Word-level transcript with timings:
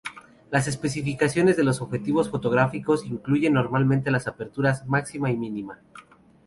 Las 0.49 0.67
especificaciones 0.67 1.57
de 1.57 1.63
los 1.63 1.79
objetivos 1.79 2.31
fotográficos 2.31 3.05
incluyen 3.05 3.53
normalmente 3.53 4.09
las 4.09 4.25
aperturas 4.25 4.87
máxima 4.87 5.29
y 5.29 5.37
mínima. 5.37 5.77